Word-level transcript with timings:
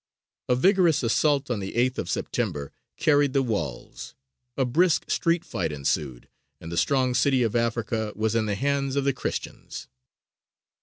A 0.49 0.55
vigorous 0.55 1.03
assault 1.03 1.51
on 1.51 1.59
the 1.59 1.73
8th 1.73 1.99
of 1.99 2.09
September 2.09 2.71
carried 2.97 3.33
the 3.33 3.43
walls, 3.43 4.15
a 4.57 4.65
brisk 4.65 5.07
street 5.11 5.45
fight 5.45 5.71
ensued, 5.71 6.27
and 6.59 6.71
the 6.71 6.75
strong 6.75 7.13
city 7.13 7.43
of 7.43 7.55
"Africa" 7.55 8.11
was 8.15 8.33
in 8.33 8.47
the 8.47 8.55
hands 8.55 8.95
of 8.95 9.03
the 9.03 9.13
Christians. 9.13 9.87